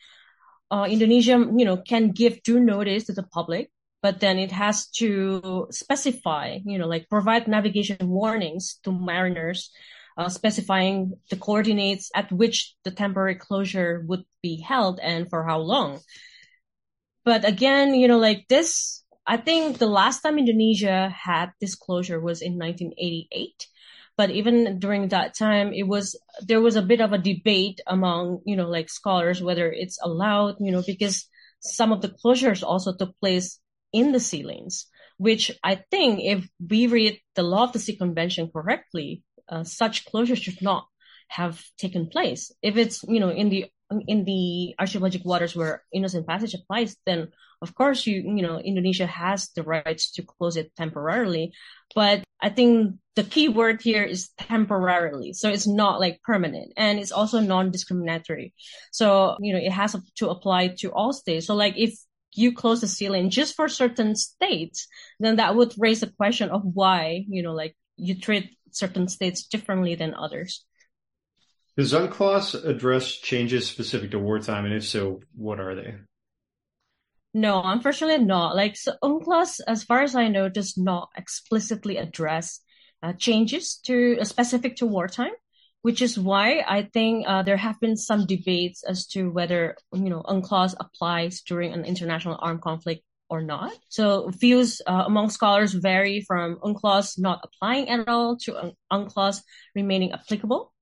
uh, 0.70 0.86
Indonesia, 0.88 1.32
you 1.56 1.64
know, 1.64 1.76
can 1.76 2.12
give 2.12 2.42
due 2.42 2.60
notice 2.60 3.04
to 3.04 3.12
the 3.12 3.24
public, 3.24 3.70
but 4.02 4.20
then 4.20 4.38
it 4.38 4.52
has 4.52 4.88
to 4.88 5.66
specify, 5.70 6.58
you 6.64 6.78
know, 6.78 6.86
like 6.86 7.10
provide 7.10 7.48
navigation 7.48 8.08
warnings 8.08 8.78
to 8.84 8.92
mariners, 8.92 9.70
uh, 10.16 10.28
specifying 10.28 11.12
the 11.28 11.36
coordinates 11.36 12.10
at 12.14 12.30
which 12.32 12.74
the 12.84 12.90
temporary 12.90 13.34
closure 13.34 14.04
would 14.06 14.24
be 14.42 14.60
held 14.60 15.00
and 15.00 15.28
for 15.28 15.44
how 15.44 15.58
long 15.58 16.00
but 17.24 17.46
again, 17.46 17.94
you 17.94 18.08
know, 18.08 18.18
like 18.18 18.46
this, 18.48 19.02
I 19.26 19.36
think 19.36 19.78
the 19.78 19.86
last 19.86 20.22
time 20.22 20.38
Indonesia 20.38 21.08
had 21.08 21.52
this 21.60 21.74
closure 21.74 22.20
was 22.20 22.42
in 22.42 22.58
1988. 22.58 23.66
But 24.16 24.30
even 24.30 24.78
during 24.78 25.08
that 25.08 25.36
time, 25.36 25.72
it 25.72 25.84
was 25.84 26.18
there 26.42 26.60
was 26.60 26.76
a 26.76 26.82
bit 26.82 27.00
of 27.00 27.12
a 27.12 27.18
debate 27.18 27.80
among 27.86 28.40
you 28.44 28.56
know 28.56 28.68
like 28.68 28.90
scholars 28.90 29.42
whether 29.42 29.70
it's 29.70 29.98
allowed, 30.02 30.56
you 30.60 30.72
know, 30.72 30.82
because 30.86 31.26
some 31.60 31.92
of 31.92 32.02
the 32.02 32.08
closures 32.08 32.62
also 32.62 32.94
took 32.94 33.18
place 33.20 33.60
in 33.92 34.12
the 34.12 34.20
sea 34.20 34.42
lanes, 34.42 34.86
which 35.16 35.50
I 35.64 35.76
think 35.90 36.20
if 36.20 36.48
we 36.58 36.86
read 36.86 37.20
the 37.34 37.42
law 37.42 37.64
of 37.64 37.72
the 37.72 37.78
sea 37.78 37.96
convention 37.96 38.50
correctly, 38.52 39.22
uh, 39.48 39.64
such 39.64 40.06
closures 40.06 40.42
should 40.42 40.60
not 40.60 40.86
have 41.28 41.62
taken 41.78 42.08
place. 42.08 42.52
If 42.62 42.76
it's 42.76 43.02
you 43.04 43.20
know 43.20 43.30
in 43.30 43.48
the 43.48 43.66
in 44.06 44.24
the 44.24 44.74
archipelagic 44.78 45.24
waters 45.24 45.56
where 45.56 45.82
innocent 45.92 46.26
passage 46.26 46.54
applies, 46.54 46.96
then 47.06 47.28
of 47.62 47.74
course 47.74 48.06
you 48.06 48.22
you 48.36 48.42
know 48.42 48.58
Indonesia 48.58 49.06
has 49.06 49.50
the 49.54 49.62
rights 49.62 50.12
to 50.12 50.22
close 50.22 50.56
it 50.56 50.74
temporarily. 50.76 51.52
But 51.94 52.22
I 52.40 52.48
think 52.48 52.96
the 53.16 53.24
key 53.24 53.48
word 53.48 53.82
here 53.82 54.02
is 54.02 54.30
temporarily. 54.38 55.32
So 55.34 55.50
it's 55.50 55.66
not 55.66 56.00
like 56.00 56.22
permanent 56.22 56.72
and 56.76 56.98
it's 56.98 57.12
also 57.12 57.40
non-discriminatory. 57.40 58.54
So, 58.92 59.36
you 59.40 59.52
know, 59.52 59.58
it 59.58 59.72
has 59.72 59.94
to 60.16 60.30
apply 60.30 60.68
to 60.78 60.90
all 60.90 61.12
states. 61.12 61.46
So 61.46 61.54
like 61.54 61.74
if 61.76 61.94
you 62.32 62.54
close 62.54 62.80
the 62.80 62.88
sea 62.88 63.08
lane 63.08 63.30
just 63.30 63.56
for 63.56 63.68
certain 63.68 64.14
states, 64.14 64.86
then 65.18 65.36
that 65.36 65.54
would 65.54 65.74
raise 65.76 66.00
the 66.00 66.06
question 66.06 66.48
of 66.50 66.62
why, 66.64 67.24
you 67.28 67.42
know, 67.42 67.52
like 67.52 67.76
you 67.96 68.18
treat 68.18 68.56
certain 68.70 69.08
states 69.08 69.44
differently 69.46 69.96
than 69.96 70.14
others. 70.14 70.64
Does 71.80 71.94
UNCLOS 71.94 72.62
address 72.66 73.10
changes 73.10 73.66
specific 73.66 74.10
to 74.10 74.18
wartime? 74.18 74.66
And 74.66 74.74
if 74.74 74.86
so, 74.86 75.22
what 75.34 75.58
are 75.58 75.74
they? 75.74 75.94
No, 77.32 77.62
unfortunately 77.64 78.22
not. 78.22 78.54
Like 78.54 78.76
so 78.76 78.96
UNCLOS, 79.02 79.60
as 79.66 79.82
far 79.82 80.02
as 80.02 80.14
I 80.14 80.28
know, 80.28 80.50
does 80.50 80.76
not 80.76 81.08
explicitly 81.16 81.96
address 81.96 82.60
uh, 83.02 83.14
changes 83.14 83.80
to 83.86 84.18
uh, 84.20 84.24
specific 84.24 84.76
to 84.76 84.86
wartime, 84.86 85.32
which 85.80 86.02
is 86.02 86.18
why 86.18 86.62
I 86.68 86.82
think 86.82 87.24
uh, 87.26 87.44
there 87.44 87.56
have 87.56 87.80
been 87.80 87.96
some 87.96 88.26
debates 88.26 88.84
as 88.84 89.06
to 89.12 89.30
whether 89.30 89.74
you 89.94 90.10
know 90.10 90.22
UNCLOS 90.28 90.74
applies 90.78 91.40
during 91.40 91.72
an 91.72 91.86
international 91.86 92.36
armed 92.42 92.60
conflict 92.60 93.04
or 93.30 93.40
not. 93.40 93.72
So 93.88 94.28
views 94.28 94.82
uh, 94.86 95.04
among 95.06 95.30
scholars 95.30 95.72
vary 95.72 96.20
from 96.28 96.58
UNCLOS 96.62 97.18
not 97.18 97.40
applying 97.42 97.88
at 97.88 98.06
all 98.06 98.36
to 98.44 98.74
UNCLOS 98.92 99.40
remaining 99.74 100.12
applicable 100.12 100.74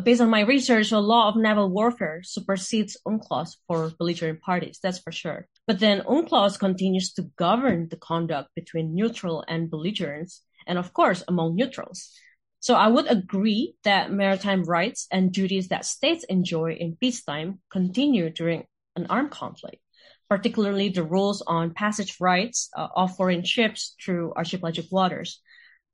based 0.00 0.20
on 0.20 0.30
my 0.30 0.40
research, 0.40 0.90
the 0.90 1.00
law 1.00 1.28
of 1.28 1.36
naval 1.36 1.68
warfare 1.68 2.22
supersedes 2.22 2.96
UNCLOS 3.06 3.56
for 3.66 3.90
belligerent 3.98 4.40
parties, 4.40 4.78
that's 4.82 4.98
for 4.98 5.12
sure. 5.12 5.48
But 5.66 5.80
then 5.80 6.02
UNCLOS 6.02 6.58
continues 6.58 7.12
to 7.14 7.30
govern 7.36 7.88
the 7.88 7.96
conduct 7.96 8.50
between 8.54 8.94
neutral 8.94 9.44
and 9.46 9.70
belligerents, 9.70 10.42
and 10.66 10.78
of 10.78 10.92
course, 10.92 11.22
among 11.28 11.56
neutrals. 11.56 12.10
So 12.60 12.74
I 12.74 12.88
would 12.88 13.10
agree 13.10 13.74
that 13.82 14.12
maritime 14.12 14.62
rights 14.62 15.08
and 15.10 15.32
duties 15.32 15.68
that 15.68 15.84
states 15.84 16.24
enjoy 16.28 16.74
in 16.74 16.96
peacetime 16.96 17.60
continue 17.70 18.30
during 18.30 18.64
an 18.94 19.06
armed 19.10 19.32
conflict, 19.32 19.82
particularly 20.30 20.88
the 20.88 21.02
rules 21.02 21.42
on 21.42 21.74
passage 21.74 22.16
rights 22.20 22.70
uh, 22.76 22.88
of 22.94 23.16
foreign 23.16 23.44
ships 23.44 23.96
through 24.02 24.32
archipelagic 24.36 24.86
waters. 24.92 25.40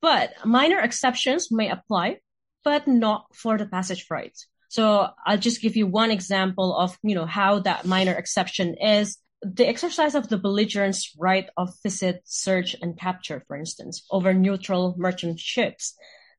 But 0.03 0.35
minor 0.45 0.79
exceptions 0.79 1.51
may 1.51 1.71
apply 1.71 2.19
but 2.69 2.87
not 2.87 3.35
for 3.35 3.57
the 3.57 3.65
passage 3.65 4.05
rights. 4.11 4.47
So 4.69 5.09
I'll 5.25 5.39
just 5.39 5.63
give 5.63 5.75
you 5.75 5.87
one 5.87 6.11
example 6.11 6.77
of, 6.77 6.99
you 7.03 7.15
know, 7.15 7.25
how 7.25 7.61
that 7.61 7.87
minor 7.87 8.13
exception 8.13 8.75
is 8.75 9.17
the 9.41 9.67
exercise 9.67 10.15
of 10.15 10.29
the 10.29 10.37
belligerent's 10.37 11.17
right 11.19 11.49
of 11.57 11.73
visit, 11.83 12.21
search, 12.25 12.77
and 12.83 12.99
capture, 12.99 13.43
for 13.49 13.57
instance, 13.57 14.05
over 14.11 14.35
neutral 14.35 14.95
merchant 14.99 15.41
ships. 15.41 15.95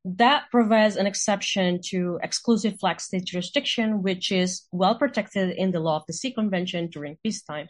That 0.06 0.44
provides 0.50 0.96
an 0.96 1.08
exception 1.08 1.82
to 1.88 2.20
exclusive 2.24 2.80
flag 2.80 3.02
state 3.02 3.26
jurisdiction, 3.26 4.02
which 4.02 4.32
is 4.32 4.66
well 4.72 4.96
protected 4.96 5.52
in 5.58 5.72
the 5.72 5.82
law 5.82 5.98
of 5.98 6.06
the 6.08 6.14
sea 6.14 6.32
convention 6.32 6.88
during 6.88 7.18
peacetime. 7.22 7.68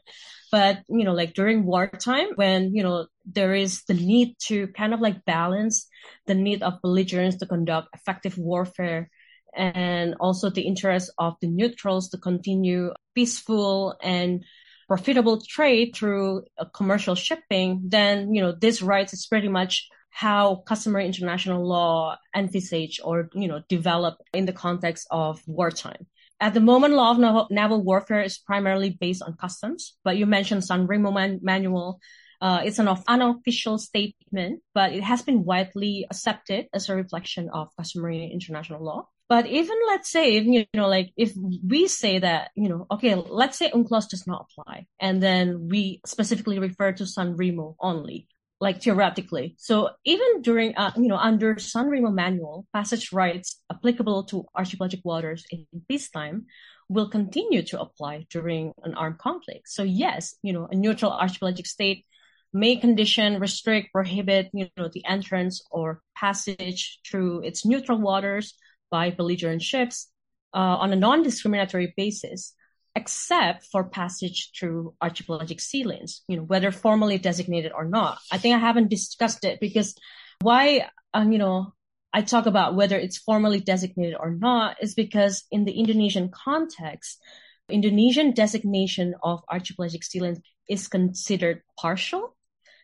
But, 0.52 0.84
you 0.88 1.04
know, 1.04 1.14
like 1.14 1.34
during 1.34 1.66
wartime, 1.66 2.30
when, 2.36 2.76
you 2.76 2.84
know, 2.84 3.08
there 3.26 3.56
is 3.56 3.84
the 3.88 3.96
need 3.96 4.36
to 4.48 4.68
kind 4.68 4.94
of 4.94 5.02
like 5.02 5.26
balance 5.26 5.88
the 6.28 6.36
need 6.36 6.62
of 6.62 6.82
belligerents 6.84 7.38
to 7.38 7.48
conduct 7.48 7.90
effective 7.96 8.38
warfare 8.38 9.10
and 9.56 10.16
also 10.20 10.50
the 10.52 10.62
interest 10.62 11.12
of 11.18 11.34
the 11.42 11.48
neutrals 11.48 12.10
to 12.10 12.18
continue 12.18 12.94
peaceful 13.16 13.96
and 14.02 14.44
profitable 14.88 15.42
trade 15.42 15.96
through 15.96 16.44
uh, 16.58 16.66
commercial 16.66 17.16
shipping, 17.16 17.82
then, 17.86 18.34
you 18.34 18.42
know, 18.42 18.52
this 18.52 18.82
rights 18.82 19.14
is 19.14 19.28
pretty 19.28 19.48
much 19.48 19.88
how 20.10 20.64
customary 20.68 21.06
international 21.06 21.66
law 21.68 22.18
envisage 22.36 23.00
or, 23.04 23.30
you 23.34 23.48
know, 23.48 23.62
develop 23.70 24.18
in 24.34 24.46
the 24.46 24.54
context 24.54 25.08
of 25.12 25.42
wartime. 25.48 26.08
At 26.40 26.54
the 26.54 26.62
moment, 26.62 26.94
law 26.94 27.12
of 27.12 27.52
naval 27.52 27.84
warfare 27.84 28.22
is 28.22 28.38
primarily 28.38 28.92
based 28.92 29.22
on 29.22 29.36
customs, 29.36 29.98
but 30.04 30.18
you 30.18 30.26
mentioned 30.26 30.64
San 30.64 30.88
Remo 30.88 31.12
man- 31.12 31.40
manual. 31.42 32.00
Uh, 32.42 32.62
it's 32.64 32.80
an 32.80 32.88
unofficial 33.08 33.78
statement, 33.78 34.62
but 34.74 34.94
it 34.94 35.04
has 35.04 35.22
been 35.22 35.44
widely 35.44 36.08
accepted 36.10 36.68
as 36.74 36.88
a 36.88 36.96
reflection 36.96 37.50
of 37.50 37.68
customary 37.78 38.32
international 38.32 38.84
law. 38.84 39.08
But 39.28 39.46
even 39.46 39.78
let's 39.88 40.10
say, 40.10 40.38
if, 40.38 40.46
you 40.46 40.66
know, 40.74 40.88
like 40.88 41.12
if 41.16 41.34
we 41.36 41.88
say 41.88 42.20
that, 42.20 42.50
you 42.56 42.70
know, 42.70 42.88
okay, 42.90 43.14
let's 43.16 43.58
say 43.58 43.70
UNCLOS 43.70 44.10
does 44.10 44.26
not 44.26 44.48
apply, 44.50 44.88
and 45.00 45.22
then 45.22 45.68
we 45.70 46.02
specifically 46.06 46.58
refer 46.58 46.94
to 46.94 47.06
San 47.06 47.36
Remo 47.36 47.76
only 47.80 48.28
like 48.60 48.82
theoretically. 48.82 49.56
So 49.58 49.90
even 50.06 50.42
during, 50.42 50.76
uh, 50.76 50.92
you 50.98 51.08
know, 51.08 51.18
under 51.18 51.58
San 51.60 51.88
Remo 51.88 52.12
manual, 52.12 52.66
passage 52.74 53.14
rights 53.14 53.62
applicable 53.72 54.26
to 54.26 54.46
archipelagic 54.56 55.02
waters 55.04 55.46
in 55.50 55.66
peacetime 55.88 56.46
will 56.90 57.10
continue 57.10 57.62
to 57.62 57.80
apply 57.80 58.26
during 58.30 58.74
an 58.84 58.96
armed 58.96 59.20
conflict. 59.20 59.70
So 59.70 59.84
yes, 59.84 60.36
you 60.44 60.52
know, 60.54 60.68
a 60.70 60.76
neutral 60.76 61.12
archipelagic 61.12 61.68
state 61.68 62.06
may 62.52 62.76
condition, 62.76 63.40
restrict, 63.40 63.94
prohibit, 63.94 64.50
you 64.54 64.68
know, 64.76 64.90
the 64.92 65.06
entrance 65.06 65.62
or 65.72 66.02
passage 66.18 67.00
through 67.10 67.44
its 67.44 67.66
neutral 67.66 68.00
waters 68.00 68.56
by 68.90 69.12
belligerent 69.12 69.62
ships 69.62 70.10
uh, 70.54 70.58
on 70.58 70.92
a 70.92 70.96
non-discriminatory 70.96 71.94
basis 71.96 72.54
except 73.00 73.66
for 73.72 73.84
passage 73.86 74.52
through 74.58 74.94
archipelagic 75.02 75.60
sea 75.62 75.84
lanes, 75.84 76.22
you 76.28 76.36
know, 76.38 76.44
whether 76.44 76.72
formally 76.72 77.18
designated 77.18 77.72
or 77.74 77.86
not. 77.86 78.20
I 78.32 78.38
think 78.38 78.56
I 78.56 78.60
haven't 78.60 78.90
discussed 78.90 79.44
it 79.46 79.60
because 79.60 79.96
why, 80.42 80.90
um, 81.14 81.32
you 81.32 81.40
know, 81.40 81.74
I 82.12 82.22
talk 82.24 82.46
about 82.46 82.76
whether 82.76 82.98
it's 82.98 83.18
formally 83.18 83.62
designated 83.62 84.18
or 84.20 84.32
not 84.32 84.78
is 84.82 84.96
because 84.96 85.44
in 85.50 85.66
the 85.66 85.72
Indonesian 85.72 86.30
context, 86.30 87.22
Indonesian 87.70 88.34
designation 88.34 89.16
of 89.22 89.44
archipelagic 89.48 90.04
sea 90.04 90.20
lanes 90.20 90.42
is 90.68 90.88
considered 90.88 91.62
partial 91.80 92.36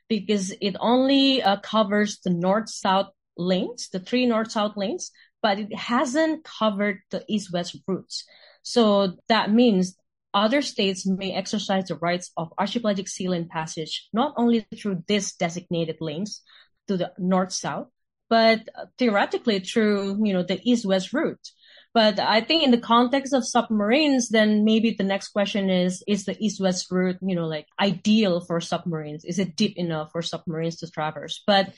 because 0.08 0.54
it 0.62 0.76
only 0.80 1.42
uh, 1.42 1.58
covers 1.58 2.20
the 2.24 2.30
north-south 2.30 3.10
lanes, 3.36 3.90
the 3.92 4.00
three 4.00 4.26
north-south 4.28 4.78
lanes, 4.78 5.12
but 5.42 5.60
it 5.60 5.76
hasn't 5.76 6.44
covered 6.44 7.00
the 7.10 7.24
east-west 7.28 7.76
routes. 7.88 8.24
So 8.62 9.18
that 9.28 9.52
means 9.52 9.96
other 10.36 10.62
states 10.62 11.08
may 11.08 11.32
exercise 11.32 11.88
the 11.88 11.96
rights 11.96 12.32
of 12.36 12.54
archipelagic 12.60 13.08
sea 13.08 13.30
lane 13.30 13.48
passage 13.48 14.10
not 14.12 14.34
only 14.36 14.68
through 14.76 15.02
this 15.08 15.34
designated 15.36 15.98
lanes 16.02 16.42
to 16.88 16.98
the 16.98 17.12
north-south, 17.18 17.88
but 18.30 18.60
theoretically 19.00 19.60
through, 19.60 20.20
you 20.24 20.34
know, 20.34 20.44
the 20.44 20.60
east-west 20.64 21.14
route. 21.14 21.50
But 21.94 22.20
I 22.20 22.42
think 22.42 22.64
in 22.64 22.72
the 22.72 22.78
context 22.78 23.34
of 23.34 23.48
submarines, 23.48 24.28
then 24.28 24.66
maybe 24.66 24.92
the 24.92 25.06
next 25.06 25.30
question 25.30 25.70
is, 25.70 26.04
is 26.06 26.26
the 26.26 26.36
east-west 26.44 26.92
route, 26.92 27.18
you 27.22 27.36
know, 27.36 27.48
like 27.48 27.68
ideal 27.80 28.42
for 28.42 28.60
submarines? 28.60 29.24
Is 29.24 29.40
it 29.40 29.56
deep 29.56 29.78
enough 29.78 30.12
for 30.12 30.22
submarines 30.22 30.78
to 30.78 30.92
traverse? 30.92 31.42
But 31.48 31.74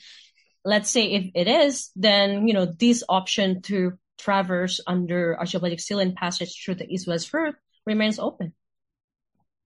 let's 0.64 0.90
say 0.90 1.12
if 1.12 1.30
it 1.34 1.46
is, 1.46 1.90
then, 1.94 2.48
you 2.48 2.54
know, 2.54 2.66
this 2.66 3.04
option 3.08 3.62
to 3.62 3.92
traverse 4.18 4.80
under 4.86 5.38
archipelagic 5.38 5.78
sea 5.78 5.94
lane 5.94 6.16
passage 6.16 6.64
through 6.64 6.74
the 6.74 6.92
east-west 6.92 7.32
route 7.32 7.54
remains 7.88 8.18
open. 8.18 8.52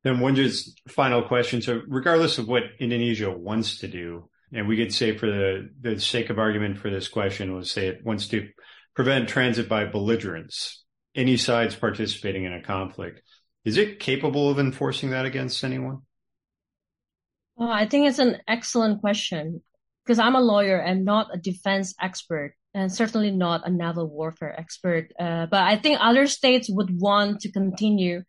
Then 0.04 0.20
one 0.20 0.34
just 0.34 0.80
final 0.88 1.22
question. 1.22 1.60
So 1.60 1.82
regardless 1.86 2.38
of 2.38 2.48
what 2.48 2.62
Indonesia 2.80 3.30
wants 3.30 3.78
to 3.78 3.88
do, 3.88 4.30
and 4.52 4.66
we 4.66 4.76
could 4.76 4.94
say 4.94 5.16
for 5.16 5.26
the, 5.26 5.70
the 5.80 6.00
sake 6.00 6.30
of 6.30 6.38
argument 6.38 6.78
for 6.78 6.90
this 6.90 7.08
question, 7.08 7.52
we'll 7.52 7.64
say 7.64 7.88
it 7.88 8.04
wants 8.04 8.28
to 8.28 8.48
prevent 8.94 9.28
transit 9.28 9.68
by 9.68 9.84
belligerents, 9.84 10.84
any 11.14 11.36
sides 11.36 11.74
participating 11.74 12.44
in 12.44 12.52
a 12.52 12.62
conflict. 12.62 13.22
Is 13.64 13.76
it 13.76 14.00
capable 14.00 14.50
of 14.50 14.58
enforcing 14.58 15.10
that 15.10 15.24
against 15.24 15.62
anyone? 15.62 16.00
Well, 17.56 17.70
I 17.70 17.86
think 17.86 18.08
it's 18.08 18.18
an 18.18 18.38
excellent 18.48 19.00
question 19.00 19.62
because 20.04 20.18
I'm 20.18 20.34
a 20.34 20.40
lawyer 20.40 20.78
and 20.78 21.04
not 21.04 21.28
a 21.32 21.38
defense 21.38 21.94
expert 22.00 22.54
and 22.74 22.92
certainly 22.92 23.30
not 23.30 23.66
a 23.66 23.70
naval 23.70 24.08
warfare 24.08 24.58
expert. 24.58 25.12
Uh, 25.18 25.46
but 25.46 25.62
I 25.62 25.76
think 25.76 25.98
other 26.00 26.26
states 26.26 26.68
would 26.70 27.00
want 27.00 27.40
to 27.40 27.52
continue 27.52 28.22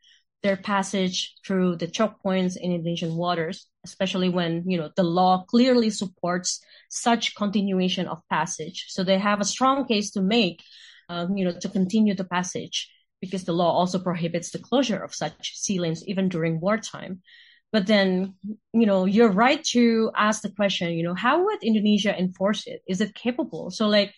their 0.44 0.58
passage 0.58 1.34
through 1.46 1.78
the 1.78 1.88
choke 1.88 2.22
points 2.22 2.58
in 2.58 2.74
Indonesian 2.74 3.16
waters, 3.16 3.68
especially 3.86 4.28
when, 4.28 4.70
you 4.70 4.78
know, 4.78 4.90
the 4.96 5.04
law 5.04 5.46
clearly 5.48 5.90
supports 5.90 6.60
such 6.90 7.36
continuation 7.36 8.08
of 8.08 8.20
passage. 8.30 8.88
So 8.90 9.04
they 9.04 9.18
have 9.18 9.40
a 9.40 9.46
strong 9.46 9.88
case 9.88 10.12
to 10.12 10.22
make, 10.22 10.62
um, 11.08 11.38
you 11.38 11.46
know, 11.46 11.58
to 11.62 11.70
continue 11.70 12.14
the 12.14 12.26
passage 12.26 12.92
because 13.22 13.46
the 13.46 13.54
law 13.54 13.72
also 13.72 14.00
prohibits 14.00 14.52
the 14.52 14.60
closure 14.60 15.02
of 15.02 15.16
such 15.16 15.56
sea 15.56 15.80
lanes 15.80 16.06
even 16.06 16.28
during 16.28 16.60
wartime. 16.60 17.22
But 17.74 17.88
then, 17.88 18.36
you 18.72 18.86
know, 18.86 19.06
you're 19.06 19.32
right 19.32 19.62
to 19.74 20.12
ask 20.16 20.44
the 20.44 20.52
question, 20.52 20.94
you 20.94 21.04
know, 21.04 21.16
how 21.16 21.44
would 21.44 21.64
Indonesia 21.64 22.18
enforce 22.18 22.68
it? 22.68 22.84
Is 22.88 23.02
it 23.02 23.16
capable? 23.16 23.72
So 23.72 23.88
like 23.90 24.14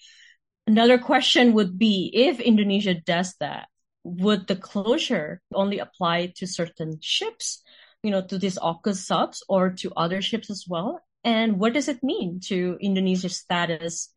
another 0.68 0.98
question 0.98 1.54
would 1.54 1.80
be 1.80 2.12
if 2.14 2.42
Indonesia 2.42 2.94
does 2.94 3.34
that, 3.40 3.68
would 4.04 4.48
the 4.48 4.58
closure 4.58 5.42
only 5.54 5.80
apply 5.80 6.34
to 6.36 6.46
certain 6.46 7.00
ships, 7.02 7.64
you 8.04 8.12
know, 8.12 8.22
to 8.28 8.38
these 8.38 8.60
AUKUS 8.60 8.98
subs 8.98 9.42
or 9.48 9.72
to 9.80 9.94
other 9.96 10.22
ships 10.22 10.52
as 10.52 10.66
well? 10.68 11.02
And 11.24 11.58
what 11.58 11.74
does 11.74 11.88
it 11.88 12.04
mean 12.04 12.42
to 12.52 12.78
Indonesia's 12.82 13.38
status 13.38 14.14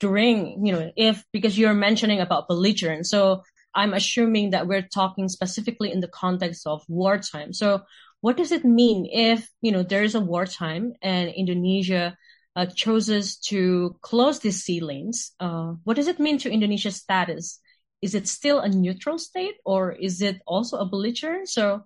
during, 0.00 0.66
you 0.66 0.72
know, 0.72 0.90
if, 0.96 1.24
because 1.32 1.56
you're 1.56 1.74
mentioning 1.74 2.20
about 2.20 2.48
belligerent. 2.48 3.06
So 3.06 3.44
I'm 3.74 3.94
assuming 3.94 4.50
that 4.50 4.66
we're 4.66 4.82
talking 4.82 5.28
specifically 5.28 5.92
in 5.92 6.00
the 6.00 6.08
context 6.08 6.66
of 6.66 6.82
wartime. 6.88 7.52
So 7.52 7.82
what 8.20 8.36
does 8.36 8.52
it 8.52 8.64
mean 8.64 9.06
if, 9.10 9.48
you 9.60 9.72
know, 9.72 9.82
there 9.82 10.02
is 10.02 10.14
a 10.14 10.20
wartime 10.20 10.92
and 11.02 11.30
Indonesia 11.30 12.16
uh, 12.56 12.66
chooses 12.66 13.36
to 13.38 13.96
close 14.02 14.40
these 14.40 14.62
sea 14.62 14.80
lanes? 14.80 15.32
Uh, 15.40 15.74
what 15.84 15.96
does 15.96 16.08
it 16.08 16.20
mean 16.20 16.38
to 16.38 16.50
Indonesia's 16.50 16.96
status 16.96 17.60
is 18.02 18.14
it 18.14 18.28
still 18.28 18.60
a 18.60 18.68
neutral 18.68 19.18
state 19.18 19.56
or 19.64 19.92
is 19.92 20.22
it 20.22 20.40
also 20.46 20.78
a 20.78 20.88
belligerent? 20.88 21.48
So 21.48 21.82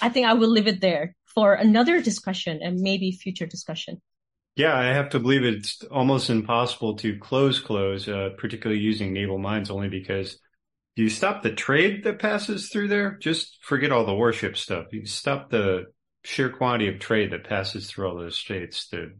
I 0.00 0.08
think 0.08 0.26
I 0.26 0.34
will 0.34 0.48
leave 0.48 0.66
it 0.66 0.80
there 0.80 1.14
for 1.34 1.54
another 1.54 2.00
discussion 2.00 2.60
and 2.62 2.80
maybe 2.80 3.12
future 3.12 3.46
discussion. 3.46 4.00
Yeah, 4.56 4.76
I 4.76 4.86
have 4.86 5.10
to 5.10 5.20
believe 5.20 5.44
it's 5.44 5.82
almost 5.84 6.30
impossible 6.30 6.96
to 6.96 7.16
close 7.18 7.60
close, 7.60 8.08
uh, 8.08 8.30
particularly 8.38 8.80
using 8.80 9.12
naval 9.12 9.38
mines, 9.38 9.70
only 9.70 9.88
because 9.88 10.38
you 11.02 11.08
stop 11.08 11.42
the 11.42 11.52
trade 11.52 12.04
that 12.04 12.18
passes 12.18 12.70
through 12.70 12.88
there, 12.88 13.18
just 13.20 13.58
forget 13.62 13.92
all 13.92 14.06
the 14.06 14.14
warship 14.14 14.56
stuff. 14.56 14.86
You 14.92 15.06
stop 15.06 15.50
the 15.50 15.86
sheer 16.24 16.50
quantity 16.50 16.88
of 16.88 16.98
trade 16.98 17.32
that 17.32 17.48
passes 17.48 17.88
through 17.88 18.08
all 18.08 18.16
those 18.16 18.38
states. 18.38 18.88
The 18.88 19.12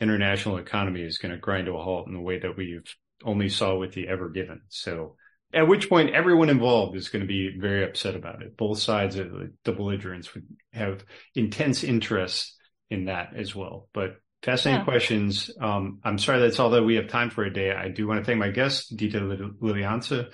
international 0.00 0.58
economy 0.58 1.02
is 1.02 1.18
going 1.18 1.32
to 1.32 1.38
grind 1.38 1.66
to 1.66 1.72
a 1.72 1.82
halt 1.82 2.06
in 2.06 2.14
the 2.14 2.20
way 2.20 2.38
that 2.38 2.56
we've 2.56 2.94
only 3.24 3.48
saw 3.48 3.76
with 3.76 3.92
the 3.92 4.08
Ever 4.08 4.28
Given. 4.28 4.62
So 4.68 5.16
at 5.52 5.68
which 5.68 5.88
point 5.88 6.14
everyone 6.14 6.48
involved 6.48 6.96
is 6.96 7.08
going 7.08 7.22
to 7.22 7.28
be 7.28 7.56
very 7.58 7.84
upset 7.84 8.14
about 8.14 8.42
it. 8.42 8.56
Both 8.56 8.78
sides 8.78 9.16
of 9.16 9.30
the 9.64 9.72
belligerents 9.72 10.34
would 10.34 10.46
have 10.72 11.04
intense 11.34 11.84
interest 11.84 12.56
in 12.88 13.06
that 13.06 13.30
as 13.36 13.54
well. 13.54 13.88
But 13.92 14.16
fascinating 14.42 14.80
yeah. 14.80 14.84
questions. 14.84 15.50
Um, 15.60 16.00
I'm 16.04 16.18
sorry 16.18 16.40
that's 16.40 16.58
all 16.58 16.70
that 16.70 16.84
we 16.84 16.96
have 16.96 17.08
time 17.08 17.30
for 17.30 17.44
today. 17.44 17.72
I 17.72 17.88
do 17.88 18.06
want 18.06 18.20
to 18.20 18.24
thank 18.24 18.38
my 18.38 18.50
guest, 18.50 18.96
Dita 18.96 19.18
Liliansa. 19.18 20.28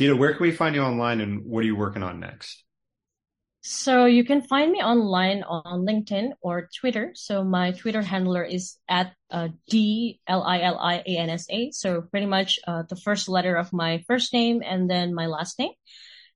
Dita, 0.00 0.16
where 0.16 0.32
can 0.32 0.40
we 0.40 0.50
find 0.50 0.74
you 0.74 0.80
online 0.80 1.20
and 1.20 1.44
what 1.44 1.60
are 1.60 1.66
you 1.66 1.76
working 1.76 2.02
on 2.02 2.20
next? 2.20 2.64
So 3.60 4.06
you 4.06 4.24
can 4.24 4.40
find 4.40 4.72
me 4.72 4.78
online 4.78 5.42
on 5.42 5.84
LinkedIn 5.84 6.30
or 6.40 6.70
Twitter. 6.74 7.12
So 7.14 7.44
my 7.44 7.72
Twitter 7.72 8.00
handler 8.00 8.42
is 8.42 8.78
at 8.88 9.12
uh, 9.30 9.48
D 9.68 10.18
L 10.26 10.42
I 10.42 10.62
L 10.62 10.78
I 10.78 11.02
A 11.06 11.18
N 11.18 11.28
S 11.28 11.44
A. 11.50 11.70
So 11.72 12.00
pretty 12.00 12.24
much 12.24 12.58
uh, 12.66 12.84
the 12.88 12.96
first 12.96 13.28
letter 13.28 13.56
of 13.56 13.74
my 13.74 14.02
first 14.06 14.32
name 14.32 14.62
and 14.64 14.88
then 14.88 15.12
my 15.14 15.26
last 15.26 15.58
name. 15.58 15.72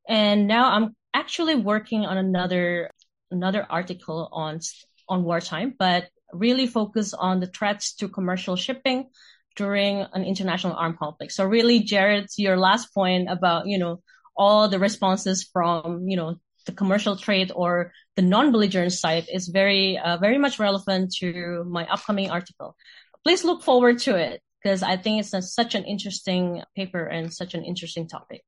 And 0.06 0.46
now 0.46 0.70
I'm 0.70 0.94
actually 1.14 1.54
working 1.54 2.04
on 2.04 2.18
another 2.18 2.90
another 3.30 3.66
article 3.70 4.28
on 4.30 4.60
on 5.08 5.24
wartime, 5.24 5.72
but 5.78 6.10
really 6.34 6.66
focus 6.66 7.14
on 7.14 7.40
the 7.40 7.46
threats 7.46 7.94
to 7.94 8.08
commercial 8.08 8.56
shipping 8.56 9.08
during 9.56 10.06
an 10.12 10.24
international 10.24 10.74
armed 10.74 10.98
conflict. 10.98 11.32
So 11.32 11.44
really, 11.44 11.80
Jared, 11.80 12.28
your 12.36 12.56
last 12.56 12.92
point 12.94 13.30
about 13.30 13.66
you 13.66 13.78
know 13.78 14.02
all 14.36 14.68
the 14.68 14.78
responses 14.78 15.48
from 15.52 16.08
you 16.08 16.16
know 16.16 16.36
the 16.66 16.72
commercial 16.72 17.16
trade 17.16 17.52
or 17.54 17.92
the 18.16 18.22
non-belligerent 18.22 18.92
side 18.92 19.26
is 19.32 19.48
very, 19.48 19.98
uh, 19.98 20.16
very 20.18 20.38
much 20.38 20.58
relevant 20.58 21.12
to 21.16 21.64
my 21.68 21.86
upcoming 21.86 22.30
article. 22.30 22.76
Please 23.24 23.44
look 23.44 23.62
forward 23.62 23.98
to 24.00 24.16
it 24.16 24.40
because 24.62 24.82
I 24.82 24.96
think 24.96 25.20
it's 25.20 25.34
a, 25.34 25.42
such 25.42 25.74
an 25.74 25.84
interesting 25.84 26.62
paper 26.76 27.04
and 27.04 27.32
such 27.32 27.54
an 27.54 27.64
interesting 27.64 28.08
topic. 28.08 28.42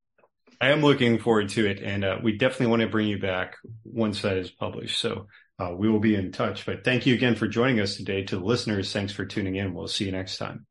I 0.60 0.70
am 0.70 0.80
looking 0.80 1.18
forward 1.18 1.50
to 1.50 1.66
it, 1.66 1.82
and 1.82 2.04
uh, 2.04 2.18
we 2.22 2.38
definitely 2.38 2.68
want 2.68 2.82
to 2.82 2.88
bring 2.88 3.08
you 3.08 3.18
back 3.18 3.56
once 3.84 4.22
that 4.22 4.38
is 4.38 4.50
published. 4.50 4.98
So 4.98 5.26
uh, 5.58 5.72
we 5.76 5.90
will 5.90 6.00
be 6.00 6.14
in 6.14 6.32
touch. 6.32 6.64
But 6.64 6.82
thank 6.82 7.04
you 7.04 7.14
again 7.14 7.34
for 7.34 7.46
joining 7.46 7.80
us 7.80 7.96
today. 7.96 8.22
To 8.24 8.38
the 8.38 8.44
listeners, 8.44 8.90
thanks 8.90 9.12
for 9.12 9.26
tuning 9.26 9.56
in. 9.56 9.74
We'll 9.74 9.88
see 9.88 10.06
you 10.06 10.12
next 10.12 10.38
time. 10.38 10.66